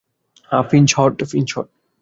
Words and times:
হ্যাঁ, 0.51 0.63
Finch 0.69 0.89
hot. 0.97 1.13